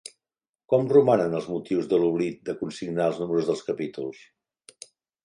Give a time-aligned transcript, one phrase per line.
[0.71, 4.23] Com romanen els motius de l'oblit de consignar els números dels capítols?